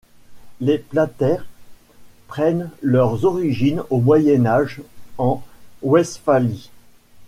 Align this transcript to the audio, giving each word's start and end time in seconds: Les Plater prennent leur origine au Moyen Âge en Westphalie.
Les 0.61 0.79
Plater 0.79 1.35
prennent 2.27 2.71
leur 2.81 3.23
origine 3.23 3.83
au 3.91 3.99
Moyen 3.99 4.47
Âge 4.47 4.81
en 5.19 5.43
Westphalie. 5.83 6.71